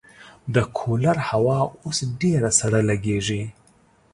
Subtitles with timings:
[0.53, 3.43] د کولر هوا اوس ډېره سړه لګېږي.